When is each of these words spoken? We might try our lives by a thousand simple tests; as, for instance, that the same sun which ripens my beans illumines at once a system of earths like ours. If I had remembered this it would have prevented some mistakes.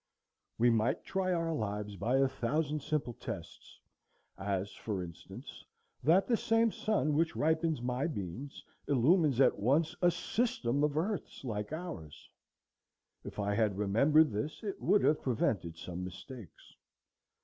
We 0.57 0.71
might 0.71 1.03
try 1.03 1.31
our 1.31 1.53
lives 1.53 1.95
by 1.95 2.17
a 2.17 2.27
thousand 2.27 2.79
simple 2.81 3.13
tests; 3.13 3.79
as, 4.35 4.71
for 4.73 5.03
instance, 5.03 5.63
that 6.03 6.25
the 6.25 6.35
same 6.35 6.71
sun 6.71 7.13
which 7.13 7.35
ripens 7.35 7.83
my 7.83 8.07
beans 8.07 8.65
illumines 8.87 9.39
at 9.39 9.59
once 9.59 9.95
a 10.01 10.09
system 10.09 10.83
of 10.83 10.97
earths 10.97 11.43
like 11.43 11.71
ours. 11.71 12.31
If 13.23 13.37
I 13.37 13.53
had 13.53 13.77
remembered 13.77 14.31
this 14.31 14.63
it 14.63 14.81
would 14.81 15.03
have 15.03 15.21
prevented 15.21 15.77
some 15.77 16.03
mistakes. 16.03 16.73